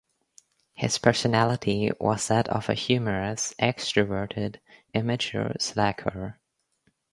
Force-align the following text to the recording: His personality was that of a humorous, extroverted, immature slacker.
His 0.73 0.97
personality 0.97 1.91
was 1.99 2.27
that 2.29 2.47
of 2.47 2.69
a 2.69 2.73
humorous, 2.73 3.53
extroverted, 3.59 4.55
immature 4.95 5.51
slacker. 5.59 6.39